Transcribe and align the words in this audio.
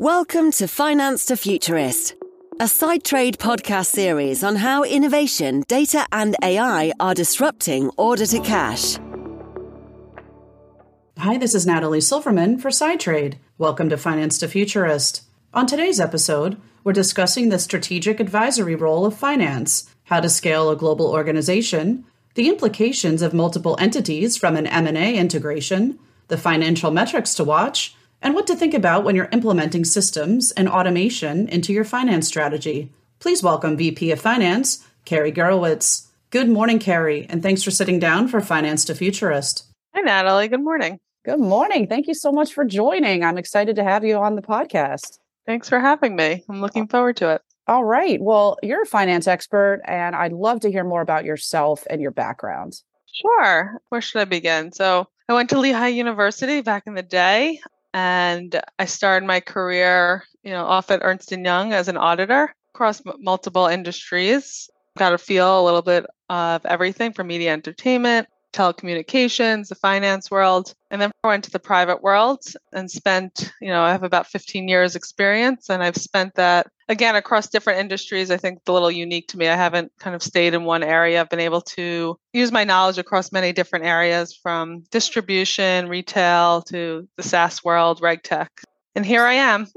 Welcome 0.00 0.50
to 0.52 0.66
Finance 0.66 1.26
to 1.26 1.36
Futurist, 1.36 2.14
a 2.58 2.64
SideTrade 2.64 3.36
podcast 3.36 3.88
series 3.88 4.42
on 4.42 4.56
how 4.56 4.82
innovation, 4.82 5.62
data, 5.68 6.06
and 6.10 6.34
AI 6.42 6.90
are 6.98 7.12
disrupting 7.12 7.90
order 7.98 8.24
to 8.24 8.40
cash. 8.40 8.96
Hi, 11.18 11.36
this 11.36 11.54
is 11.54 11.66
Natalie 11.66 12.00
Silverman 12.00 12.56
for 12.56 12.70
SideTrade. 12.70 13.34
Welcome 13.58 13.90
to 13.90 13.98
Finance 13.98 14.38
to 14.38 14.48
Futurist. 14.48 15.24
On 15.52 15.66
today's 15.66 16.00
episode, 16.00 16.58
we're 16.82 16.94
discussing 16.94 17.50
the 17.50 17.58
strategic 17.58 18.20
advisory 18.20 18.76
role 18.76 19.04
of 19.04 19.14
finance, 19.14 19.94
how 20.04 20.20
to 20.20 20.30
scale 20.30 20.70
a 20.70 20.76
global 20.76 21.08
organization, 21.08 22.06
the 22.36 22.48
implications 22.48 23.20
of 23.20 23.34
multiple 23.34 23.76
entities 23.78 24.38
from 24.38 24.56
an 24.56 24.66
M&A 24.66 25.18
integration, 25.18 25.98
the 26.28 26.38
financial 26.38 26.90
metrics 26.90 27.34
to 27.34 27.44
watch, 27.44 27.94
and 28.22 28.34
what 28.34 28.46
to 28.46 28.56
think 28.56 28.74
about 28.74 29.04
when 29.04 29.16
you're 29.16 29.28
implementing 29.32 29.84
systems 29.84 30.50
and 30.52 30.68
automation 30.68 31.48
into 31.48 31.72
your 31.72 31.84
finance 31.84 32.26
strategy. 32.26 32.92
Please 33.18 33.42
welcome 33.42 33.76
VP 33.76 34.10
of 34.10 34.20
Finance, 34.20 34.86
Carrie 35.04 35.32
Gurowitz. 35.32 36.08
Good 36.30 36.48
morning, 36.48 36.78
Carrie, 36.78 37.26
and 37.28 37.42
thanks 37.42 37.62
for 37.62 37.70
sitting 37.70 37.98
down 37.98 38.28
for 38.28 38.40
Finance 38.40 38.84
to 38.86 38.94
Futurist. 38.94 39.64
Hi, 39.94 40.00
Natalie. 40.02 40.48
Good 40.48 40.62
morning. 40.62 41.00
Good 41.24 41.40
morning. 41.40 41.86
Thank 41.86 42.06
you 42.06 42.14
so 42.14 42.30
much 42.30 42.54
for 42.54 42.64
joining. 42.64 43.24
I'm 43.24 43.38
excited 43.38 43.76
to 43.76 43.84
have 43.84 44.04
you 44.04 44.16
on 44.16 44.36
the 44.36 44.42
podcast. 44.42 45.18
Thanks 45.46 45.68
for 45.68 45.80
having 45.80 46.14
me. 46.14 46.44
I'm 46.48 46.60
looking 46.60 46.86
forward 46.86 47.16
to 47.16 47.34
it. 47.34 47.42
All 47.66 47.84
right. 47.84 48.20
Well, 48.20 48.58
you're 48.62 48.82
a 48.82 48.86
finance 48.86 49.26
expert, 49.26 49.80
and 49.84 50.14
I'd 50.14 50.32
love 50.32 50.60
to 50.60 50.70
hear 50.70 50.84
more 50.84 51.02
about 51.02 51.24
yourself 51.24 51.84
and 51.90 52.00
your 52.00 52.10
background. 52.10 52.80
Sure. 53.12 53.80
Where 53.88 54.00
should 54.00 54.20
I 54.20 54.24
begin? 54.24 54.72
So, 54.72 55.08
I 55.28 55.34
went 55.34 55.50
to 55.50 55.60
Lehigh 55.60 55.88
University 55.88 56.62
back 56.62 56.84
in 56.86 56.94
the 56.94 57.02
day 57.02 57.60
and 57.92 58.60
I 58.78 58.84
started 58.84 59.26
my 59.26 59.40
career, 59.40 60.24
you 60.42 60.50
know, 60.50 60.64
off 60.64 60.90
at 60.90 61.00
Ernst 61.02 61.32
Young 61.32 61.72
as 61.72 61.88
an 61.88 61.96
auditor 61.96 62.54
across 62.74 63.04
m- 63.04 63.14
multiple 63.18 63.66
industries. 63.66 64.70
Got 64.98 65.10
to 65.10 65.18
feel 65.18 65.60
a 65.60 65.64
little 65.64 65.82
bit 65.82 66.06
of 66.28 66.64
everything 66.66 67.12
from 67.12 67.28
media 67.28 67.52
entertainment, 67.52 68.28
telecommunications, 68.52 69.68
the 69.68 69.74
finance 69.74 70.30
world, 70.30 70.74
and 70.90 71.00
then 71.00 71.10
went 71.24 71.44
to 71.44 71.50
the 71.50 71.58
private 71.58 72.02
world 72.02 72.40
and 72.72 72.90
spent, 72.90 73.52
you 73.60 73.68
know, 73.68 73.82
I 73.82 73.92
have 73.92 74.02
about 74.02 74.26
15 74.26 74.68
years 74.68 74.96
experience 74.96 75.70
and 75.70 75.82
I've 75.82 75.96
spent 75.96 76.34
that 76.34 76.66
again 76.88 77.16
across 77.16 77.48
different 77.48 77.78
industries. 77.78 78.30
I 78.30 78.36
think 78.36 78.60
a 78.66 78.72
little 78.72 78.90
unique 78.90 79.28
to 79.28 79.38
me. 79.38 79.48
I 79.48 79.56
haven't 79.56 79.92
kind 79.98 80.16
of 80.16 80.22
stayed 80.22 80.54
in 80.54 80.64
one 80.64 80.82
area. 80.82 81.20
I've 81.20 81.30
been 81.30 81.40
able 81.40 81.60
to 81.62 82.16
use 82.32 82.50
my 82.50 82.64
knowledge 82.64 82.98
across 82.98 83.32
many 83.32 83.52
different 83.52 83.84
areas 83.84 84.34
from 84.34 84.82
distribution, 84.90 85.88
retail 85.88 86.62
to 86.62 87.08
the 87.16 87.22
SaaS 87.22 87.62
world, 87.62 88.00
reg 88.02 88.22
tech. 88.22 88.50
And 88.94 89.06
here 89.06 89.24
I 89.24 89.34
am. 89.34 89.66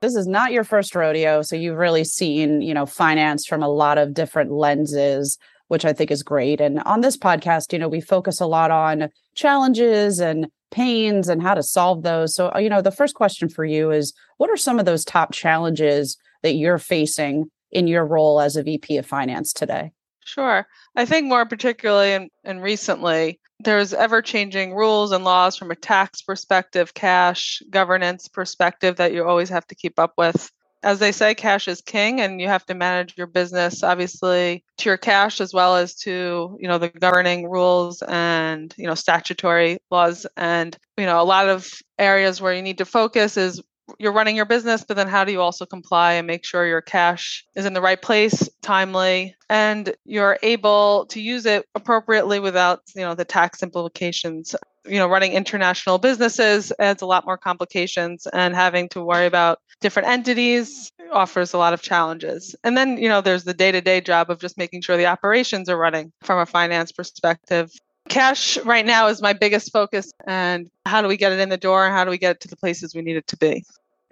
this 0.00 0.16
is 0.16 0.26
not 0.26 0.52
your 0.52 0.64
first 0.64 0.94
rodeo 0.94 1.40
so 1.40 1.56
you've 1.56 1.78
really 1.78 2.04
seen 2.04 2.60
you 2.60 2.74
know 2.74 2.84
finance 2.84 3.46
from 3.46 3.62
a 3.62 3.68
lot 3.68 3.96
of 3.96 4.12
different 4.12 4.52
lenses 4.52 5.38
which 5.68 5.84
I 5.84 5.92
think 5.92 6.10
is 6.10 6.22
great. 6.22 6.60
And 6.60 6.80
on 6.80 7.00
this 7.00 7.16
podcast, 7.16 7.72
you 7.72 7.78
know, 7.78 7.88
we 7.88 8.00
focus 8.00 8.40
a 8.40 8.46
lot 8.46 8.70
on 8.70 9.08
challenges 9.34 10.20
and 10.20 10.46
pains 10.70 11.28
and 11.28 11.42
how 11.42 11.54
to 11.54 11.62
solve 11.62 12.02
those. 12.02 12.34
So, 12.34 12.52
uh, 12.54 12.58
you 12.58 12.68
know, 12.68 12.82
the 12.82 12.90
first 12.90 13.14
question 13.14 13.48
for 13.48 13.64
you 13.64 13.90
is 13.90 14.12
what 14.38 14.50
are 14.50 14.56
some 14.56 14.78
of 14.78 14.86
those 14.86 15.04
top 15.04 15.32
challenges 15.32 16.16
that 16.42 16.54
you're 16.54 16.78
facing 16.78 17.50
in 17.70 17.86
your 17.86 18.04
role 18.04 18.40
as 18.40 18.56
a 18.56 18.62
VP 18.62 18.96
of 18.98 19.06
finance 19.06 19.52
today? 19.52 19.92
Sure. 20.24 20.66
I 20.96 21.04
think 21.04 21.26
more 21.26 21.46
particularly 21.46 22.12
and, 22.12 22.30
and 22.44 22.62
recently, 22.62 23.40
there's 23.60 23.94
ever 23.94 24.20
changing 24.20 24.74
rules 24.74 25.12
and 25.12 25.24
laws 25.24 25.56
from 25.56 25.70
a 25.70 25.76
tax 25.76 26.22
perspective, 26.22 26.94
cash 26.94 27.62
governance 27.70 28.28
perspective 28.28 28.96
that 28.96 29.12
you 29.12 29.24
always 29.24 29.48
have 29.48 29.66
to 29.68 29.74
keep 29.74 29.98
up 29.98 30.14
with 30.18 30.50
as 30.84 30.98
they 30.98 31.12
say, 31.12 31.34
cash 31.34 31.66
is 31.66 31.80
king, 31.80 32.20
and 32.20 32.40
you 32.40 32.46
have 32.46 32.66
to 32.66 32.74
manage 32.74 33.16
your 33.16 33.26
business 33.26 33.82
obviously 33.82 34.62
to 34.76 34.90
your 34.90 34.98
cash 34.98 35.40
as 35.40 35.54
well 35.54 35.76
as 35.76 35.94
to 35.96 36.56
you 36.60 36.68
know 36.68 36.78
the 36.78 36.90
governing 36.90 37.48
rules 37.48 38.02
and 38.02 38.74
you 38.76 38.86
know 38.86 38.94
statutory 38.94 39.78
laws. 39.90 40.26
And 40.36 40.76
you 40.98 41.06
know 41.06 41.20
a 41.20 41.24
lot 41.24 41.48
of 41.48 41.72
areas 41.98 42.40
where 42.40 42.54
you 42.54 42.62
need 42.62 42.78
to 42.78 42.84
focus 42.84 43.36
is 43.36 43.62
you're 43.98 44.12
running 44.12 44.36
your 44.36 44.46
business, 44.46 44.84
but 44.86 44.96
then 44.96 45.08
how 45.08 45.24
do 45.24 45.32
you 45.32 45.40
also 45.40 45.66
comply 45.66 46.14
and 46.14 46.26
make 46.26 46.44
sure 46.44 46.66
your 46.66 46.80
cash 46.80 47.44
is 47.54 47.66
in 47.66 47.74
the 47.74 47.82
right 47.82 48.00
place, 48.00 48.48
timely, 48.62 49.36
and 49.50 49.94
you're 50.04 50.38
able 50.42 51.06
to 51.06 51.20
use 51.20 51.46
it 51.46 51.66
appropriately 51.74 52.40
without 52.40 52.80
you 52.94 53.02
know 53.02 53.14
the 53.14 53.24
tax 53.24 53.62
implications 53.62 54.54
you 54.86 54.98
know 54.98 55.08
running 55.08 55.32
international 55.32 55.98
businesses 55.98 56.72
adds 56.78 57.02
a 57.02 57.06
lot 57.06 57.24
more 57.26 57.38
complications 57.38 58.26
and 58.32 58.54
having 58.54 58.88
to 58.90 59.02
worry 59.02 59.26
about 59.26 59.58
different 59.80 60.08
entities 60.08 60.90
offers 61.12 61.52
a 61.52 61.58
lot 61.58 61.72
of 61.72 61.82
challenges. 61.82 62.56
And 62.64 62.76
then 62.76 62.98
you 62.98 63.08
know 63.08 63.20
there's 63.20 63.44
the 63.44 63.54
day-to-day 63.54 64.00
job 64.00 64.30
of 64.30 64.40
just 64.40 64.58
making 64.58 64.82
sure 64.82 64.96
the 64.96 65.06
operations 65.06 65.68
are 65.68 65.76
running 65.76 66.12
from 66.22 66.38
a 66.38 66.46
finance 66.46 66.92
perspective. 66.92 67.70
Cash 68.08 68.58
right 68.58 68.84
now 68.84 69.08
is 69.08 69.22
my 69.22 69.32
biggest 69.32 69.72
focus 69.72 70.12
and 70.26 70.68
how 70.84 71.00
do 71.00 71.08
we 71.08 71.16
get 71.16 71.32
it 71.32 71.40
in 71.40 71.48
the 71.48 71.56
door? 71.56 71.88
How 71.88 72.04
do 72.04 72.10
we 72.10 72.18
get 72.18 72.32
it 72.32 72.40
to 72.40 72.48
the 72.48 72.56
places 72.56 72.94
we 72.94 73.00
need 73.00 73.16
it 73.16 73.26
to 73.28 73.36
be 73.36 73.64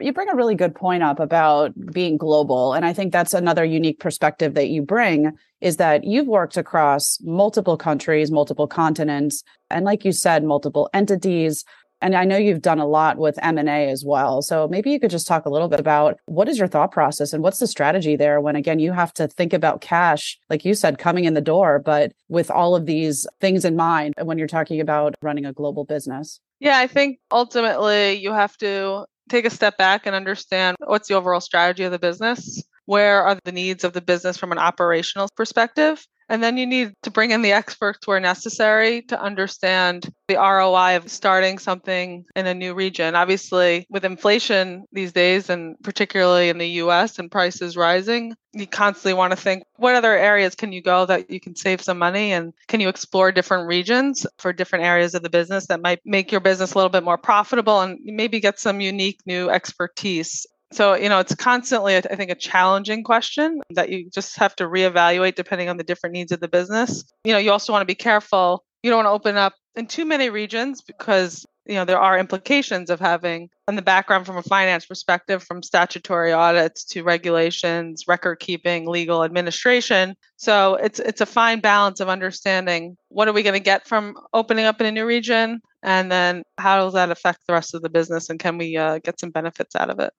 you 0.05 0.13
bring 0.13 0.29
a 0.29 0.37
really 0.37 0.55
good 0.55 0.75
point 0.75 1.03
up 1.03 1.21
about 1.21 1.73
being 1.93 2.17
global. 2.17 2.73
And 2.75 2.85
i 2.85 2.93
think 2.93 3.13
that's 3.13 3.35
another 3.35 3.65
unique 3.65 4.01
perspective 4.01 4.55
that 4.55 4.69
you 4.69 4.83
bring 4.83 5.33
is 5.61 5.77
that 5.77 6.05
you've 6.05 6.27
worked 6.27 6.57
across 6.57 7.19
multiple 7.23 7.77
countries 7.77 8.31
multiple 8.31 8.67
continents 8.67 9.43
and 9.71 9.85
like 9.85 10.05
you 10.05 10.13
said 10.13 10.45
multiple 10.45 10.89
entities. 10.93 11.65
And 12.01 12.17
i 12.17 12.25
know 12.25 12.37
you've 12.37 12.63
done 12.63 12.81
a 12.81 12.87
lot 12.87 13.17
with 13.19 13.39
m&a 13.43 13.89
as 13.89 14.05
well. 14.05 14.43
So 14.43 14.67
maybe 14.69 14.91
you 14.91 14.99
could 14.99 15.11
just 15.11 15.27
talk 15.27 15.47
a 15.47 15.51
little 15.51 15.69
bit 15.69 15.81
about 15.81 16.19
what 16.27 16.49
is 16.49 16.59
your 16.59 16.69
thought 16.69 16.91
process 16.91 17.33
and 17.33 17.43
what's 17.43 17.59
the 17.59 17.67
strategy 17.67 18.17
there 18.17 18.41
when 18.41 18.57
again 18.57 18.79
you 18.79 18.93
have 18.93 19.13
to 19.15 19.29
think 19.29 19.53
about 19.53 19.81
cash 19.81 20.39
like 20.51 20.65
you 20.65 20.75
said 20.75 20.99
coming 20.99 21.25
in 21.25 21.35
the 21.35 21.41
door 21.41 21.79
but 21.79 22.13
with 22.29 22.51
all 22.51 22.75
of 22.75 22.87
these 22.87 23.27
things 23.41 23.65
in 23.65 23.77
mind 23.77 24.15
when 24.23 24.39
you're 24.39 24.49
talking 24.49 24.81
about 24.81 25.15
running 25.23 25.47
a 25.47 25.53
global 25.53 25.85
business? 25.85 26.41
Yeah, 26.63 26.79
I 26.79 26.87
think 26.87 27.19
ultimately 27.33 28.13
you 28.13 28.33
have 28.33 28.57
to 28.59 29.07
take 29.33 29.47
a 29.47 29.51
step 29.51 29.79
back 29.79 30.07
and 30.07 30.15
understand 30.15 30.77
what's 30.85 31.09
the 31.09 31.15
overall 31.15 31.41
strategy 31.41 31.85
of 31.85 31.91
the 31.91 31.99
business, 31.99 32.63
where 32.85 33.23
are 33.23 33.39
the 33.45 33.53
needs 33.53 33.83
of 33.83 33.95
the 33.95 34.03
business 34.03 34.37
from 34.37 34.53
an 34.53 34.59
operational 34.59 35.29
perspective, 35.37 36.07
and 36.33 36.43
then 36.43 36.57
you 36.57 36.65
need 36.65 36.95
to 37.03 37.11
bring 37.11 37.31
in 37.31 37.43
the 37.43 37.53
experts 37.53 38.07
where 38.07 38.19
necessary 38.19 39.03
to 39.03 39.21
understand 39.21 40.11
the 40.29 40.37
ROI 40.37 40.97
of 40.97 41.11
starting 41.11 41.59
something 41.59 42.25
in 42.35 42.47
a 42.47 42.55
new 42.55 42.73
region. 42.73 43.15
Obviously, 43.15 43.87
with 43.91 44.03
inflation 44.03 44.87
these 44.93 45.13
days, 45.13 45.51
and 45.51 45.77
particularly 45.83 46.49
in 46.49 46.57
the 46.57 46.69
US 46.85 47.19
and 47.19 47.31
prices 47.31 47.77
rising, 47.77 48.35
you 48.55 48.67
constantly 48.67 49.13
want 49.13 49.33
to 49.33 49.37
think 49.37 49.63
what 49.77 49.95
other 49.95 50.17
areas 50.17 50.55
can 50.55 50.73
you 50.73 50.81
go 50.81 51.05
that 51.05 51.31
you 51.31 51.39
can 51.39 51.55
save 51.55 51.83
some 51.83 51.99
money 51.99 52.33
and 52.33 52.55
can 52.67 52.81
you 52.81 52.89
explore 52.89 53.31
different 53.31 53.69
regions 53.69 54.27
for 54.39 54.55
different 54.55 54.87
areas 54.87 55.15
of 55.15 55.23
the 55.23 55.31
business 55.31 55.67
that 55.67 55.83
might 55.83 56.01
make 56.07 56.33
your 56.33 56.41
business 56.41 56.73
a 56.73 56.79
little 56.79 56.91
bit 56.91 57.05
more 57.05 57.19
profitable 57.19 57.81
and 57.81 57.99
maybe 58.05 58.41
get 58.41 58.59
some 58.59 58.81
unique 58.81 59.21
new 59.27 59.51
expertise 59.51 60.47
so, 60.75 60.95
you 60.95 61.09
know, 61.09 61.19
it's 61.19 61.35
constantly, 61.35 61.97
I 61.97 62.01
think, 62.01 62.31
a 62.31 62.35
challenging 62.35 63.05
question 63.05 63.61
that 63.71 63.91
you 63.91 64.11
just 64.11 64.37
have 64.37 64.55
to 64.57 64.65
reevaluate 64.65 65.35
depending 65.35 65.69
on 65.69 65.77
the 65.77 65.85
different 65.85 66.15
needs 66.15 66.33
of 66.33 66.41
the 66.41 66.49
business. 66.49 67.05
You 67.25 67.33
know, 67.33 67.39
you 67.39 67.53
also 67.53 67.73
want 67.73 67.83
to 67.83 67.87
be 67.87 67.95
careful. 67.95 68.65
You 68.83 68.91
don't 68.91 69.05
want 69.05 69.07
to 69.07 69.29
open 69.29 69.37
up 69.37 69.55
in 69.77 69.87
too 69.87 70.05
many 70.05 70.31
regions 70.31 70.83
because, 70.83 71.47
you 71.67 71.75
know, 71.75 71.85
there 71.85 72.01
are 72.01 72.19
implications 72.19 72.91
of 72.91 73.01
having 73.01 73.49
in 73.69 73.77
the 73.77 73.83
background 73.83 74.27
from 74.27 74.37
a 74.37 74.43
finance 74.43 74.87
perspective, 74.87 75.43
from 75.43 75.63
statutory 75.63 76.33
audits 76.33 76.85
to 76.87 77.03
regulations, 77.03 78.05
record 78.09 78.41
keeping, 78.41 78.87
legal 78.87 79.25
administration. 79.25 80.17
So 80.37 80.75
it's 80.75 80.99
it's 80.99 81.21
a 81.21 81.27
fine 81.27 81.61
balance 81.61 82.01
of 82.01 82.09
understanding 82.09 82.97
what 83.09 83.29
are 83.29 83.33
we 83.33 83.45
going 83.45 83.55
to 83.55 83.61
get 83.61 83.87
from 83.87 84.15
opening 84.33 84.65
up 84.65 84.81
in 84.81 84.87
a 84.87 84.93
new 84.93 85.07
region, 85.07 85.61
and 85.83 86.11
then 86.11 86.43
how 86.59 86.85
does 86.85 86.95
that 86.95 87.11
affect 87.11 87.41
the 87.47 87.53
rest 87.53 87.75
of 87.75 87.83
the 87.83 87.91
business, 87.91 88.29
and 88.29 88.41
can 88.41 88.59
we 88.59 88.77
uh, 88.77 88.99
get 88.99 89.21
some 89.21 89.31
benefits 89.31 89.77
out 89.77 89.91
of 89.91 90.01
it? 90.01 90.13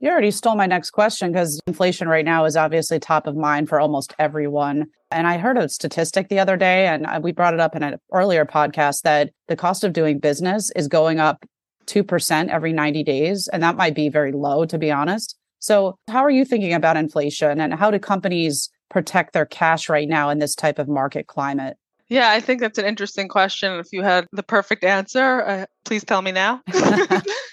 You 0.00 0.10
already 0.10 0.30
stole 0.30 0.54
my 0.54 0.66
next 0.66 0.90
question 0.90 1.32
because 1.32 1.60
inflation 1.66 2.08
right 2.08 2.24
now 2.24 2.44
is 2.44 2.56
obviously 2.56 3.00
top 3.00 3.26
of 3.26 3.36
mind 3.36 3.68
for 3.68 3.80
almost 3.80 4.14
everyone. 4.18 4.86
And 5.10 5.26
I 5.26 5.38
heard 5.38 5.58
a 5.58 5.68
statistic 5.68 6.28
the 6.28 6.38
other 6.38 6.56
day, 6.56 6.86
and 6.86 7.06
we 7.22 7.32
brought 7.32 7.54
it 7.54 7.60
up 7.60 7.74
in 7.74 7.82
an 7.82 7.96
earlier 8.12 8.44
podcast 8.44 9.02
that 9.02 9.30
the 9.48 9.56
cost 9.56 9.82
of 9.82 9.92
doing 9.92 10.20
business 10.20 10.70
is 10.76 10.86
going 10.86 11.18
up 11.18 11.44
2% 11.86 12.48
every 12.48 12.72
90 12.72 13.02
days. 13.02 13.48
And 13.52 13.62
that 13.62 13.76
might 13.76 13.94
be 13.94 14.08
very 14.08 14.30
low, 14.30 14.64
to 14.66 14.78
be 14.78 14.90
honest. 14.90 15.36
So, 15.58 15.98
how 16.08 16.20
are 16.20 16.30
you 16.30 16.44
thinking 16.44 16.74
about 16.74 16.96
inflation 16.96 17.60
and 17.60 17.74
how 17.74 17.90
do 17.90 17.98
companies 17.98 18.70
protect 18.90 19.32
their 19.32 19.46
cash 19.46 19.88
right 19.88 20.08
now 20.08 20.30
in 20.30 20.38
this 20.38 20.54
type 20.54 20.78
of 20.78 20.88
market 20.88 21.26
climate? 21.26 21.76
Yeah, 22.08 22.30
I 22.30 22.40
think 22.40 22.60
that's 22.60 22.78
an 22.78 22.86
interesting 22.86 23.28
question. 23.28 23.72
If 23.80 23.88
you 23.92 24.02
had 24.02 24.26
the 24.32 24.44
perfect 24.44 24.84
answer, 24.84 25.42
uh, 25.42 25.66
please 25.84 26.04
tell 26.04 26.22
me 26.22 26.30
now. 26.30 26.62